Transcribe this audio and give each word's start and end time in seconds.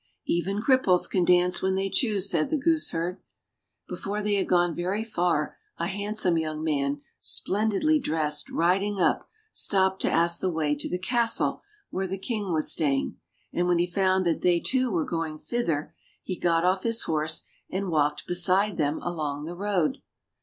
"Even 0.25 0.63
cripples 0.63 1.07
can 1.07 1.23
dance 1.25 1.61
when 1.61 1.75
they 1.75 1.87
choose," 1.87 2.27
said 2.27 2.49
the 2.49 2.57
gooseherd. 2.59 3.19
Before 3.87 4.23
they 4.23 4.33
had 4.33 4.47
gone 4.49 4.73
very 4.73 5.03
far 5.03 5.57
a 5.77 5.85
handsome 5.85 6.39
young 6.39 6.63
man, 6.63 7.01
splendidly 7.19 7.99
dressed, 7.99 8.49
riding 8.49 8.99
up, 8.99 9.29
stopped 9.53 10.01
to 10.01 10.09
ask 10.09 10.39
the 10.41 10.49
way 10.49 10.73
to 10.73 10.89
the 10.89 10.97
castle 10.97 11.61
where 11.91 12.07
the 12.07 12.17
King 12.17 12.51
was 12.51 12.71
staying, 12.71 13.17
and 13.53 13.67
when 13.67 13.77
he 13.77 13.85
found 13.85 14.25
that 14.25 14.41
they 14.41 14.59
too 14.59 14.89
were 14.91 15.05
going 15.05 15.37
thither, 15.37 15.93
he 16.23 16.35
got 16.35 16.65
off 16.65 16.81
his 16.81 17.03
horse 17.03 17.43
and 17.69 17.89
walked 17.91 18.25
beside 18.25 18.77
them 18.77 18.97
along 19.03 19.45
the 19.45 19.53
road. 19.53 19.99